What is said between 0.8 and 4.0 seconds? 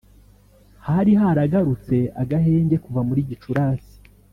Hari haragarutse agahenge kuva muri Gicurasi